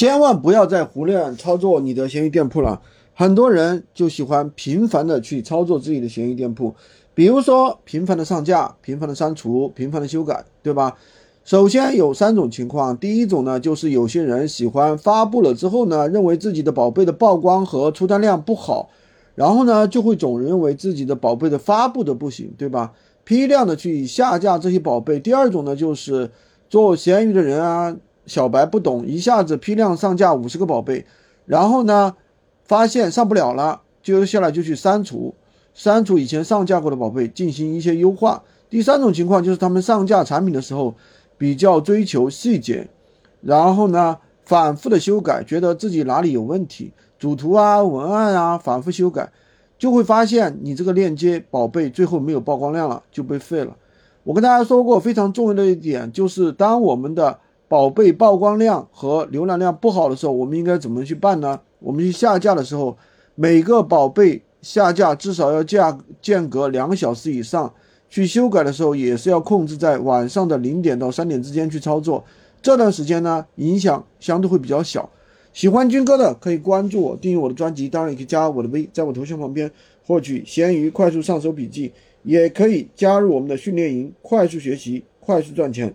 [0.00, 2.80] 千万不要再胡乱操作你的闲鱼店铺了。
[3.12, 6.74] 很多人就喜欢频繁的去操作自己的闲鱼店铺，
[7.12, 10.96] 比如说频繁的上架、频繁的删除、频繁的修改，对吧？
[11.44, 18.88] 首先有三种情况，第一种呢，就是有些人喜欢发布了之后呢，认为自己的宝贝的曝光和出单量不好，
[19.34, 22.94] 然后呢，就会总认为自己的宝贝的发布的不行，对吧？
[23.24, 25.20] 批量的去下架这些宝贝。
[25.20, 26.30] 第二种呢，就是
[26.70, 27.94] 做闲鱼的人啊。
[28.30, 31.04] 小白不懂，一下子批量上架五十个宝贝，
[31.46, 32.14] 然后呢，
[32.62, 35.34] 发现上不了了，接下来就去删除，
[35.74, 38.44] 删除以前上架过的宝贝，进行一些优化。
[38.68, 40.94] 第三种情况就是他们上架产品的时候
[41.36, 42.86] 比较追求细节，
[43.40, 49.32] 然后呢，反复的修改，觉得自己哪里有问题，主图啊、文案啊，反复修改，
[49.76, 53.76] 就会发现你这个链接宝贝最后没有曝光量了，就被废了。
[54.22, 57.36] 我跟大家说过，非常重要的一点就是当我们的
[57.70, 61.60] 宝贝曝光量和浏览量不好的时候，我们应该怎么去办呢？
[61.78, 62.98] 我们去下架的时候，
[63.36, 67.72] 每个宝贝下架至少要价间隔两小时以上。
[68.08, 72.24] 去修改的时候，也是要控制在晚上的零点到三点之间去操作。
[72.60, 75.08] 这段时间呢，影响相对会比较小。
[75.52, 79.70] 喜欢军哥的可以关注我，订阅我的专辑，当然也可以加我的微，在我头像旁边
[80.04, 81.92] 获取闲鱼快速上手笔记，
[82.24, 85.94] 也可以加入我们的训练营，快速学习，快速赚钱。